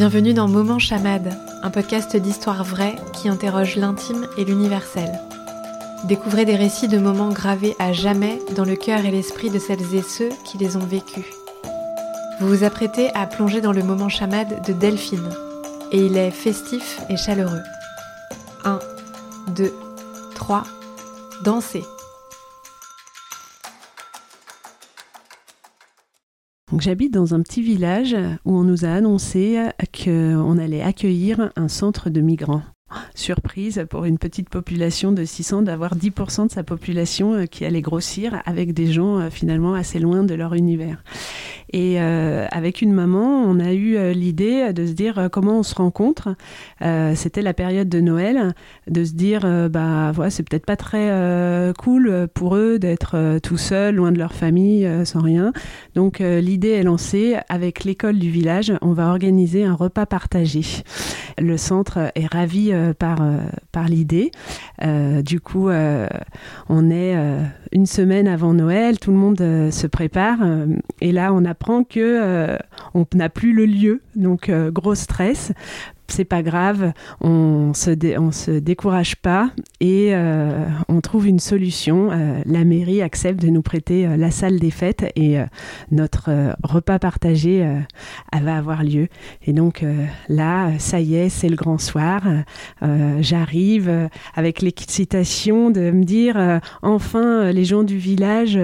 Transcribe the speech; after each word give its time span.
Bienvenue 0.00 0.32
dans 0.32 0.48
Moment 0.48 0.78
Chamade, 0.78 1.36
un 1.62 1.68
podcast 1.68 2.16
d'histoire 2.16 2.64
vraie 2.64 2.96
qui 3.12 3.28
interroge 3.28 3.76
l'intime 3.76 4.26
et 4.38 4.46
l'universel. 4.46 5.20
Découvrez 6.04 6.46
des 6.46 6.56
récits 6.56 6.88
de 6.88 6.96
moments 6.96 7.28
gravés 7.28 7.76
à 7.78 7.92
jamais 7.92 8.40
dans 8.56 8.64
le 8.64 8.76
cœur 8.76 9.04
et 9.04 9.10
l'esprit 9.10 9.50
de 9.50 9.58
celles 9.58 9.94
et 9.94 10.00
ceux 10.00 10.30
qui 10.46 10.56
les 10.56 10.78
ont 10.78 10.86
vécus. 10.86 11.26
Vous 12.40 12.48
vous 12.48 12.64
apprêtez 12.64 13.10
à 13.14 13.26
plonger 13.26 13.60
dans 13.60 13.72
le 13.72 13.82
moment 13.82 14.08
chamade 14.08 14.66
de 14.66 14.72
Delphine, 14.72 15.28
et 15.92 15.98
il 15.98 16.16
est 16.16 16.30
festif 16.30 16.98
et 17.10 17.18
chaleureux. 17.18 17.60
1, 18.64 18.78
2, 19.48 19.70
3, 20.34 20.64
dansez. 21.44 21.84
J'habite 26.78 27.12
dans 27.12 27.34
un 27.34 27.42
petit 27.42 27.62
village 27.62 28.16
où 28.44 28.56
on 28.56 28.64
nous 28.64 28.84
a 28.84 28.90
annoncé 28.90 29.58
qu'on 29.92 30.58
allait 30.58 30.82
accueillir 30.82 31.50
un 31.56 31.68
centre 31.68 32.10
de 32.10 32.20
migrants. 32.20 32.62
Surprise 33.14 33.84
pour 33.88 34.04
une 34.04 34.18
petite 34.18 34.48
population 34.48 35.12
de 35.12 35.24
600 35.24 35.62
d'avoir 35.62 35.96
10% 35.96 36.46
de 36.46 36.50
sa 36.50 36.62
population 36.62 37.34
euh, 37.34 37.44
qui 37.46 37.64
allait 37.64 37.80
grossir 37.80 38.40
avec 38.46 38.72
des 38.72 38.92
gens 38.92 39.18
euh, 39.18 39.30
finalement 39.30 39.74
assez 39.74 39.98
loin 39.98 40.22
de 40.22 40.34
leur 40.34 40.54
univers. 40.54 41.02
Et 41.72 42.00
euh, 42.00 42.46
avec 42.50 42.82
une 42.82 42.92
maman, 42.92 43.44
on 43.44 43.60
a 43.60 43.72
eu 43.72 44.12
l'idée 44.12 44.72
de 44.72 44.86
se 44.86 44.92
dire 44.92 45.28
comment 45.30 45.60
on 45.60 45.62
se 45.62 45.76
rencontre. 45.76 46.34
C'était 47.14 47.42
la 47.42 47.54
période 47.54 47.88
de 47.88 48.00
Noël, 48.00 48.54
de 48.88 49.04
se 49.04 49.12
dire 49.12 49.42
bah 49.70 50.10
voilà, 50.12 50.30
c'est 50.30 50.42
peut-être 50.42 50.66
pas 50.66 50.74
très 50.74 51.72
cool 51.78 52.26
pour 52.34 52.56
eux 52.56 52.80
d'être 52.80 53.38
tout 53.38 53.56
seuls, 53.56 53.94
loin 53.94 54.10
de 54.10 54.18
leur 54.18 54.32
famille, 54.32 54.88
sans 55.04 55.20
rien. 55.20 55.52
Donc 55.94 56.18
l'idée 56.18 56.70
est 56.70 56.82
lancée 56.82 57.36
avec 57.48 57.84
l'école 57.84 58.18
du 58.18 58.30
village. 58.30 58.72
On 58.82 58.92
va 58.92 59.06
organiser 59.06 59.64
un 59.64 59.74
repas 59.74 60.06
partagé. 60.06 60.62
Le 61.38 61.56
centre 61.56 62.10
est 62.16 62.26
ravi 62.26 62.72
par, 63.00 63.18
par 63.72 63.88
l'idée. 63.88 64.30
du 64.80 65.40
coup, 65.40 65.70
on 65.70 66.90
est 66.90 67.16
une 67.72 67.86
semaine 67.86 68.28
avant 68.28 68.54
Noël, 68.54 68.98
tout 68.98 69.10
le 69.10 69.16
monde 69.16 69.38
se 69.38 69.86
prépare. 69.86 70.38
et 71.00 71.10
là, 71.10 71.32
on 71.32 71.44
apprend 71.44 71.82
que 71.84 72.20
euh, 72.20 72.56
on 72.94 73.04
n'a 73.14 73.28
plus 73.28 73.52
le 73.52 73.66
lieu, 73.66 74.02
donc 74.16 74.48
euh, 74.48 74.70
gros 74.70 74.94
stress 74.94 75.52
c'est 76.12 76.24
pas 76.24 76.42
grave, 76.42 76.92
on 77.20 77.72
se, 77.74 78.18
on 78.18 78.32
se 78.32 78.50
décourage 78.50 79.16
pas 79.16 79.50
et 79.80 80.14
euh, 80.14 80.66
on 80.88 81.00
trouve 81.00 81.26
une 81.26 81.38
solution. 81.38 82.10
Euh, 82.10 82.40
la 82.44 82.64
mairie 82.64 83.02
accepte 83.02 83.40
de 83.40 83.48
nous 83.48 83.62
prêter 83.62 84.06
euh, 84.06 84.16
la 84.16 84.30
salle 84.30 84.58
des 84.58 84.70
fêtes 84.70 85.10
et 85.16 85.38
notre 85.90 86.30
repas 86.62 86.98
partagé 86.98 87.66
va 88.32 88.56
avoir 88.56 88.82
lieu. 88.84 89.08
Et 89.46 89.52
donc 89.52 89.84
là, 90.28 90.70
ça 90.78 91.00
y 91.00 91.14
est, 91.14 91.28
c'est 91.28 91.48
le 91.48 91.56
grand 91.56 91.78
soir. 91.78 92.22
J'arrive 93.20 94.08
avec 94.34 94.62
l'excitation 94.62 95.70
de 95.70 95.90
me 95.90 96.04
dire 96.04 96.60
enfin 96.82 97.50
les 97.52 97.64
gens 97.64 97.82
du 97.82 97.98
village 97.98 98.58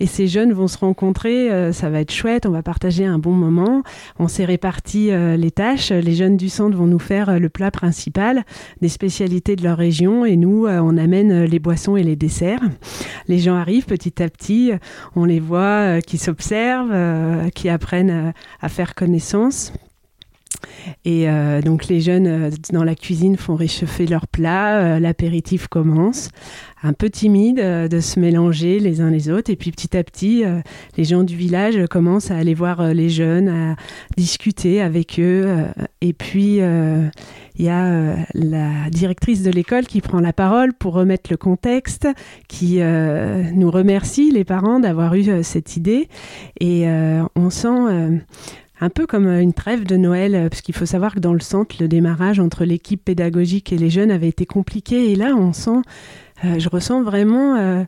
et 0.00 0.06
ces 0.06 0.28
jeunes 0.28 0.52
vont 0.52 0.68
se 0.68 0.78
rencontrer, 0.78 1.72
ça 1.72 1.90
va 1.90 2.00
être 2.00 2.12
chouette, 2.12 2.46
on 2.46 2.50
va 2.50 2.62
partager 2.62 3.04
un 3.04 3.18
bon 3.18 3.32
moment. 3.32 3.82
On 4.18 4.28
s'est 4.28 4.44
réparti 4.44 5.10
les 5.10 5.50
tâches, 5.50 5.90
les 5.90 6.14
jeunes 6.14 6.36
du 6.36 6.48
centre 6.48 6.76
vont 6.76 6.81
nous 6.86 6.98
faire 6.98 7.28
euh, 7.28 7.38
le 7.38 7.48
plat 7.48 7.70
principal, 7.70 8.44
des 8.80 8.88
spécialités 8.88 9.56
de 9.56 9.62
leur 9.62 9.78
région, 9.78 10.24
et 10.24 10.36
nous, 10.36 10.66
euh, 10.66 10.80
on 10.80 10.96
amène 10.96 11.32
euh, 11.32 11.46
les 11.46 11.58
boissons 11.58 11.96
et 11.96 12.02
les 12.02 12.16
desserts. 12.16 12.62
Les 13.28 13.38
gens 13.38 13.56
arrivent 13.56 13.86
petit 13.86 14.22
à 14.22 14.28
petit, 14.28 14.72
on 15.16 15.24
les 15.24 15.40
voit 15.40 16.00
qui 16.00 16.18
s'observent, 16.18 17.50
qui 17.54 17.68
apprennent 17.68 18.32
à 18.60 18.68
faire 18.68 18.94
connaissance. 18.94 19.72
Et 21.04 21.26
donc 21.64 21.88
les 21.88 22.00
jeunes 22.00 22.50
dans 22.72 22.84
la 22.84 22.94
cuisine 22.94 23.36
font 23.36 23.54
réchauffer 23.54 24.06
leurs 24.06 24.26
plats, 24.26 24.98
l'apéritif 25.00 25.68
commence 25.68 26.30
un 26.82 26.92
peu 26.92 27.10
timide 27.10 27.60
euh, 27.60 27.88
de 27.88 28.00
se 28.00 28.18
mélanger 28.18 28.78
les 28.78 29.00
uns 29.00 29.10
les 29.10 29.30
autres. 29.30 29.50
Et 29.50 29.56
puis 29.56 29.70
petit 29.70 29.96
à 29.96 30.02
petit, 30.02 30.44
euh, 30.44 30.60
les 30.96 31.04
gens 31.04 31.22
du 31.22 31.36
village 31.36 31.86
commencent 31.88 32.30
à 32.30 32.36
aller 32.36 32.54
voir 32.54 32.80
euh, 32.80 32.92
les 32.92 33.08
jeunes, 33.08 33.48
à 33.48 33.76
discuter 34.16 34.80
avec 34.80 35.18
eux. 35.18 35.66
et 36.00 36.12
puis, 36.12 36.58
il 36.58 37.64
y 37.64 37.68
a 37.68 38.16
la 38.34 38.90
directrice 38.90 39.42
de 39.42 39.50
l'école 39.50 39.86
qui 39.86 40.00
prend 40.00 40.20
la 40.20 40.32
parole 40.32 40.72
pour 40.72 40.94
remettre 40.94 41.30
le 41.30 41.36
contexte, 41.36 42.08
qui 42.48 42.80
nous 42.80 43.70
remercie, 43.70 44.30
les 44.30 44.44
parents, 44.44 44.80
d'avoir 44.80 45.14
eu 45.14 45.42
cette 45.42 45.76
idée. 45.76 46.08
Et 46.60 46.86
on 47.34 47.50
sent 47.50 48.20
un 48.82 48.90
peu 48.90 49.06
comme 49.06 49.28
une 49.28 49.54
trêve 49.54 49.84
de 49.84 49.96
Noël, 49.96 50.48
parce 50.50 50.60
qu'il 50.60 50.74
faut 50.74 50.86
savoir 50.86 51.14
que 51.14 51.20
dans 51.20 51.32
le 51.32 51.40
centre, 51.40 51.76
le 51.80 51.86
démarrage 51.88 52.40
entre 52.40 52.64
l'équipe 52.64 53.02
pédagogique 53.02 53.72
et 53.72 53.78
les 53.78 53.90
jeunes 53.90 54.10
avait 54.10 54.28
été 54.28 54.44
compliqué. 54.44 55.12
Et 55.12 55.14
là, 55.14 55.34
on 55.36 55.52
sent 55.52 55.80
euh, 56.44 56.58
je 56.58 56.68
ressens 56.68 57.02
vraiment 57.02 57.56
euh, 57.56 57.84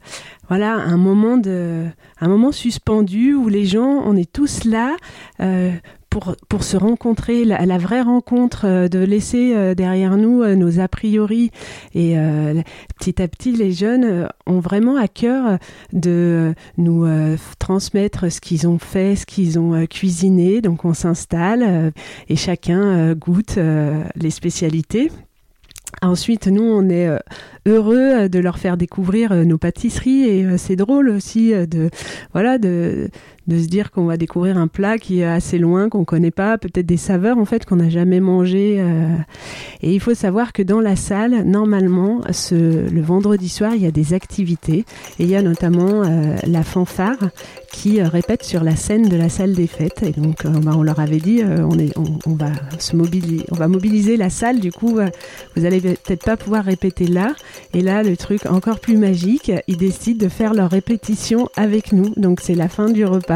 voilà 0.49 0.75
un 0.75 0.97
moment 0.97 1.37
de 1.37 1.87
un 2.21 2.29
moment 2.29 2.53
suspendu 2.53 3.35
où 3.35 3.49
les 3.49 3.67
gens 3.67 4.03
on 4.05 4.17
est 4.17 4.31
tous 4.31 4.65
là 4.65 4.97
euh, 5.41 5.73
pour, 6.21 6.63
se 6.63 6.77
rencontrer, 6.77 7.45
la, 7.45 7.79
vraie 7.79 8.03
rencontre, 8.03 8.89
de 8.89 8.99
laisser 8.99 9.75
derrière 9.75 10.17
nous 10.17 10.45
nos 10.55 10.81
a 10.81 10.89
priori. 10.89 11.51
Et 11.95 12.17
petit 12.99 13.21
à 13.21 13.29
petit, 13.29 13.53
les 13.53 13.73
jeunes 13.73 14.29
ont 14.47 14.61
vraiment 14.61 14.97
à 14.97 15.09
cœur 15.09 15.59
de 15.93 16.55
nous 16.79 17.07
transmettre 17.59 18.31
ce 18.31 18.41
qu'ils 18.41 18.69
ont 18.69 18.79
fait, 18.79 19.17
ce 19.17 19.27
qu'ils 19.27 19.59
ont 19.59 19.87
cuisiné. 19.87 20.61
Donc 20.61 20.85
on 20.85 20.95
s'installe 20.95 21.93
et 22.29 22.37
chacun 22.37 23.15
goûte 23.15 23.59
les 24.17 24.31
spécialités. 24.31 25.11
Ensuite, 26.03 26.49
nous, 26.49 26.63
on 26.63 26.89
est 26.91 27.09
heureux 27.67 27.97
euh, 27.97 28.29
de 28.29 28.39
leur 28.39 28.59
faire 28.59 28.77
découvrir 28.77 29.33
euh, 29.33 29.45
nos 29.45 29.59
pâtisseries 29.59 30.25
et 30.25 30.45
euh, 30.45 30.57
c'est 30.59 30.77
drôle 30.77 31.09
aussi 31.09 31.53
de 31.53 31.91
voilà 32.33 32.59
de, 32.59 33.09
de 33.47 33.59
se 33.59 33.67
dire 33.67 33.91
qu'on 33.91 34.07
va 34.07 34.17
découvrir 34.17 34.57
un 34.59 34.69
plat 34.69 34.99
qui 34.99 35.21
est 35.21 35.25
assez 35.25 35.59
loin, 35.59 35.89
qu'on 35.89 36.05
connaît 36.05 36.31
pas, 36.31 36.59
peut-être 36.59 36.87
des 36.87 36.97
saveurs 36.97 37.39
en 37.39 37.45
fait 37.45 37.65
qu'on 37.65 37.77
n'a 37.77 37.91
jamais 37.91 38.21
mangé. 38.21 38.83
Et 39.83 39.95
il 39.95 40.01
faut 40.01 40.15
savoir 40.15 40.53
que 40.53 40.63
dans 40.63 40.81
la 40.81 40.97
salle, 40.97 41.43
normalement, 41.45 42.21
le 42.53 43.01
vendredi 43.01 43.49
soir, 43.49 43.75
il 43.75 43.83
y 43.83 43.87
a 43.87 43.91
des 43.91 44.15
activités 44.15 44.85
et 45.19 45.25
il 45.25 45.29
y 45.29 45.37
a 45.37 45.43
notamment 45.43 46.03
la 46.47 46.63
fanfare 46.63 47.19
qui 47.73 48.01
répète 48.01 48.45
sur 48.45 48.63
la 48.63 48.77
scène 48.77 49.09
de 49.09 49.17
la 49.17 49.29
salle 49.29 49.53
des 49.53 49.67
fêtes. 49.67 50.03
Et 50.03 50.13
donc, 50.13 50.47
bah, 50.47 50.73
on 50.77 50.83
leur 50.83 51.01
avait 51.01 51.19
dit, 51.19 51.43
on, 51.45 52.35
va 52.35 52.53
se 52.79 52.97
mobiliser, 52.97 53.45
on 53.51 53.57
va 53.57 53.69
mobiliser 53.69 54.17
la 54.17 54.31
salle. 54.31 54.61
Du 54.61 54.73
coup, 54.73 54.99
vous 55.57 55.65
allez 55.65 55.81
peut-être 55.81 56.25
pas 56.25 56.37
pouvoir 56.37 56.65
répéter 56.65 57.07
là, 57.07 57.35
et 57.75 57.81
là, 57.81 58.03
le 58.03 58.17
truc 58.17 58.47
encore 58.47 58.81
plus 58.81 58.97
magique, 58.97 59.53
ils 59.69 59.77
décident 59.77 60.25
de 60.25 60.29
faire 60.29 60.55
leur 60.55 60.71
répétition 60.71 61.49
avec 61.57 61.93
nous. 61.93 62.13
Donc 62.17 62.41
c'est 62.41 62.55
la 62.55 62.69
fin 62.69 62.89
du 62.89 63.05
repas. 63.05 63.34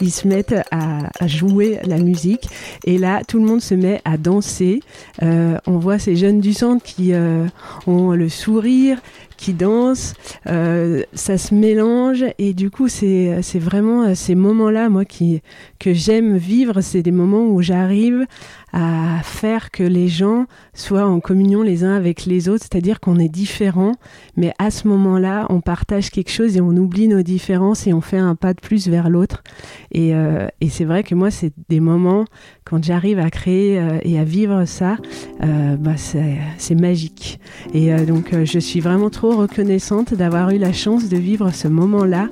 Ils 0.00 0.10
se 0.10 0.26
mettent 0.26 0.56
à, 0.70 1.26
jouer 1.26 1.78
la 1.84 1.98
musique. 1.98 2.48
Et 2.84 2.98
là, 2.98 3.22
tout 3.26 3.38
le 3.38 3.46
monde 3.46 3.60
se 3.60 3.74
met 3.74 4.00
à 4.04 4.16
danser. 4.16 4.80
Euh, 5.22 5.56
on 5.66 5.78
voit 5.78 5.98
ces 5.98 6.16
jeunes 6.16 6.40
du 6.40 6.52
centre 6.52 6.84
qui 6.84 7.12
euh, 7.12 7.46
ont 7.86 8.12
le 8.12 8.28
sourire, 8.28 9.00
qui 9.36 9.52
dansent, 9.52 10.14
euh, 10.46 11.02
ça 11.12 11.38
se 11.38 11.54
mélange 11.54 12.24
et 12.38 12.54
du 12.54 12.70
coup 12.70 12.88
c'est 12.88 13.42
c'est 13.42 13.58
vraiment 13.58 14.14
ces 14.14 14.36
moments-là 14.36 14.88
moi 14.88 15.04
qui 15.04 15.42
que 15.84 15.92
j'aime 15.92 16.38
vivre, 16.38 16.80
c'est 16.80 17.02
des 17.02 17.10
moments 17.10 17.46
où 17.46 17.60
j'arrive 17.60 18.24
à 18.72 19.20
faire 19.22 19.70
que 19.70 19.82
les 19.82 20.08
gens 20.08 20.46
soient 20.72 21.04
en 21.04 21.20
communion 21.20 21.60
les 21.60 21.84
uns 21.84 21.94
avec 21.94 22.24
les 22.24 22.48
autres, 22.48 22.64
c'est-à-dire 22.68 23.00
qu'on 23.00 23.18
est 23.18 23.28
différents, 23.28 23.92
mais 24.34 24.54
à 24.58 24.70
ce 24.70 24.88
moment-là, 24.88 25.46
on 25.50 25.60
partage 25.60 26.08
quelque 26.08 26.30
chose 26.30 26.56
et 26.56 26.62
on 26.62 26.70
oublie 26.70 27.06
nos 27.06 27.20
différences 27.20 27.86
et 27.86 27.92
on 27.92 28.00
fait 28.00 28.16
un 28.16 28.34
pas 28.34 28.54
de 28.54 28.60
plus 28.60 28.88
vers 28.88 29.10
l'autre. 29.10 29.44
Et, 29.92 30.14
euh, 30.14 30.48
c'est 30.70 30.86
vrai 30.86 31.02
que 31.02 31.14
moi, 31.14 31.30
c'est 31.30 31.52
des 31.68 31.80
moments, 31.80 32.24
quand 32.64 32.82
j'arrive 32.82 33.18
à 33.18 33.28
créer 33.28 33.78
euh, 33.78 33.98
et 34.02 34.18
à 34.18 34.24
vivre 34.24 34.64
ça, 34.64 34.96
euh, 35.42 35.76
bah 35.76 35.96
c'est 35.98 36.74
magique. 36.74 37.38
Et 37.74 37.94
donc, 38.06 38.34
je 38.42 38.58
suis 38.58 38.80
vraiment 38.80 39.10
trop 39.10 39.36
reconnaissante 39.36 40.14
d'avoir 40.14 40.50
eu 40.50 40.58
la 40.58 40.72
chance 40.72 41.10
de 41.10 41.18
vivre 41.18 41.52
ce 41.52 41.68
moment-là. 41.68 42.30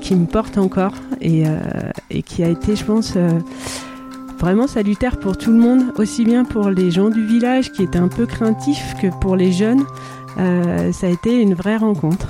Qui 0.00 0.14
me 0.14 0.26
porte 0.26 0.58
encore 0.58 0.94
et, 1.20 1.44
et, 2.10 2.22
qui 2.22 2.44
a 2.44 2.48
été, 2.48 2.76
je 2.76 2.84
pense, 2.84 3.16
vraiment 4.38 4.66
salutaire 4.66 5.18
pour 5.18 5.38
tout 5.38 5.50
le 5.50 5.58
monde, 5.58 5.92
aussi 5.96 6.24
bien 6.24 6.44
pour 6.44 6.68
les 6.68 6.90
gens 6.90 7.08
du 7.08 7.24
village 7.24 7.72
qui 7.72 7.82
étaient 7.82 7.98
un 7.98 8.08
peu 8.08 8.26
craintifs 8.26 8.94
que 9.00 9.08
pour 9.20 9.36
les 9.36 9.52
jeunes. 9.52 9.84
Euh, 10.38 10.92
ça 10.92 11.06
a 11.06 11.10
été 11.10 11.40
une 11.40 11.54
vraie 11.54 11.76
rencontre. 11.76 12.28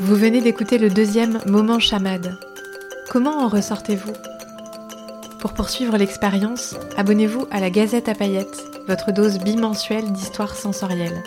Vous 0.00 0.16
venez 0.16 0.40
d'écouter 0.40 0.78
le 0.78 0.90
deuxième 0.90 1.40
moment 1.46 1.78
chamade. 1.78 2.38
Comment 3.10 3.38
en 3.38 3.48
ressortez-vous? 3.48 4.31
Pour 5.42 5.54
poursuivre 5.54 5.96
l'expérience, 5.96 6.76
abonnez-vous 6.96 7.48
à 7.50 7.58
la 7.58 7.68
Gazette 7.68 8.08
à 8.08 8.14
paillettes, 8.14 8.62
votre 8.86 9.10
dose 9.10 9.40
bimensuelle 9.40 10.12
d'histoire 10.12 10.54
sensorielle. 10.54 11.24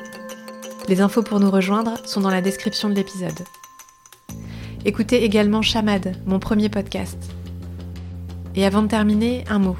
Les 0.87 1.01
infos 1.01 1.21
pour 1.21 1.41
nous 1.41 1.51
rejoindre 1.51 1.95
sont 2.07 2.21
dans 2.21 2.29
la 2.29 2.39
description 2.39 2.87
de 2.87 2.93
l'épisode. 2.93 3.37
Écoutez 4.85 5.25
également 5.25 5.61
Chamade, 5.61 6.15
mon 6.25 6.39
premier 6.39 6.69
podcast. 6.69 7.17
Et 8.55 8.65
avant 8.65 8.83
de 8.83 8.87
terminer, 8.87 9.43
un 9.49 9.59
mot. 9.59 9.75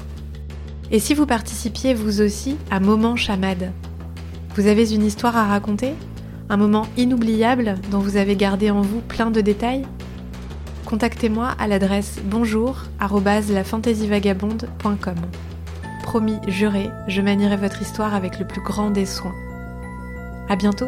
Et 0.90 0.98
si 0.98 1.14
vous 1.14 1.24
participiez 1.24 1.94
vous 1.94 2.20
aussi 2.20 2.58
à 2.70 2.78
Moment 2.78 3.16
Chamade 3.16 3.72
Vous 4.54 4.66
avez 4.66 4.92
une 4.92 5.06
histoire 5.06 5.38
à 5.38 5.46
raconter? 5.46 5.94
Un 6.50 6.58
moment 6.58 6.88
inoubliable 6.98 7.76
dont 7.90 8.00
vous 8.00 8.18
avez 8.18 8.36
gardé 8.36 8.70
en 8.70 8.82
vous 8.82 9.00
plein 9.00 9.30
de 9.30 9.40
détails? 9.40 9.86
Contactez-moi 10.86 11.48
à 11.58 11.66
l'adresse 11.66 12.20
bonjour 12.24 12.84
Promis, 16.04 16.38
juré, 16.46 16.90
je 17.08 17.20
manierai 17.20 17.56
votre 17.56 17.82
histoire 17.82 18.14
avec 18.14 18.38
le 18.38 18.46
plus 18.46 18.62
grand 18.62 18.92
des 18.92 19.04
soins. 19.04 19.34
À 20.48 20.54
bientôt 20.54 20.86